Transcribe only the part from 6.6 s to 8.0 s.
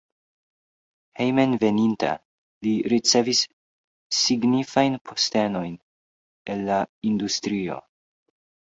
la industrio.